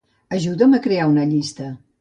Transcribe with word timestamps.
Ajuda'm 0.37 0.73
a 0.77 0.81
crear 0.87 1.07
una 1.13 1.29
llista. 1.35 1.73